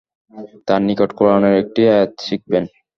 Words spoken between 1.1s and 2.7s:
কুরআনের একটি আয়াত শিখবেন।